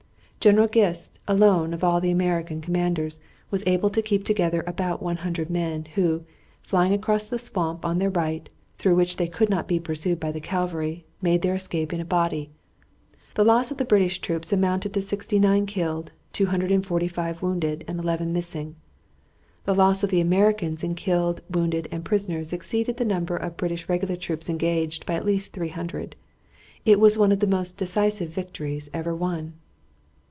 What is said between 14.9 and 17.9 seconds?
to 69 killed, 245 wounded,